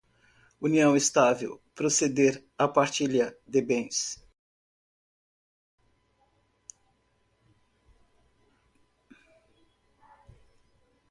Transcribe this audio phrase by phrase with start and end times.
[0.59, 4.17] união estável, proceder à partilha de bens